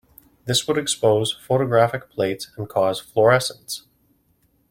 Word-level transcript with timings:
This 0.45 0.67
would 0.67 0.79
expose 0.79 1.31
photographic 1.31 2.09
plates 2.09 2.51
and 2.57 2.67
cause 2.67 2.99
fluorescence. 2.99 3.85